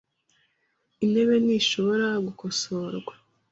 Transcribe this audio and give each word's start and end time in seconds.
Intebe 1.03 1.35
ntishobora 1.45 2.07
gukosorwa. 2.25 3.13